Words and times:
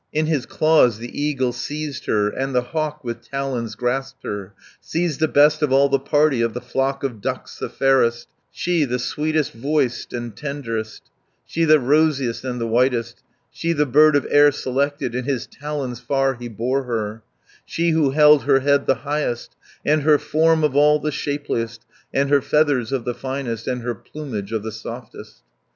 "In 0.11 0.25
his 0.25 0.47
claws 0.47 0.97
the 0.97 1.15
eagle 1.21 1.53
seized 1.53 2.07
her, 2.07 2.27
And 2.29 2.55
the 2.55 2.63
hawk 2.63 3.03
with 3.03 3.21
talons 3.21 3.75
grasped 3.75 4.23
her, 4.23 4.55
Seized 4.79 5.19
the 5.19 5.27
best 5.27 5.61
of 5.61 5.71
all 5.71 5.89
the 5.89 5.99
party, 5.99 6.41
Of 6.41 6.55
the 6.55 6.59
flock 6.59 7.03
of 7.03 7.21
ducks 7.21 7.59
the 7.59 7.69
fairest, 7.69 8.27
She 8.49 8.83
the 8.83 8.97
sweetest 8.97 9.53
voiced 9.53 10.11
and 10.11 10.35
tenderest, 10.35 11.11
She 11.45 11.65
the 11.65 11.79
rosiest 11.79 12.43
and 12.43 12.59
the 12.59 12.65
whitest, 12.65 13.17
400 13.19 13.25
She 13.51 13.73
the 13.73 13.85
bird 13.85 14.15
of 14.15 14.25
air 14.31 14.51
selected, 14.51 15.13
In 15.13 15.25
his 15.25 15.45
talons 15.45 15.99
far 15.99 16.33
he 16.33 16.47
bore 16.47 16.85
her, 16.85 17.21
She 17.63 17.91
who 17.91 18.09
held 18.09 18.45
her 18.45 18.61
head 18.61 18.87
the 18.87 18.95
highest, 19.05 19.55
And 19.85 20.01
her 20.01 20.17
form 20.17 20.63
of 20.63 20.75
all 20.75 20.97
the 20.97 21.11
shapeliest, 21.11 21.85
And 22.11 22.31
her 22.31 22.41
feathers 22.41 22.91
of 22.91 23.05
the 23.05 23.13
finest, 23.13 23.67
And 23.67 23.83
her 23.83 23.93
plumage 23.93 24.51
of 24.51 24.63
the 24.63 24.71
softest." 24.71 25.43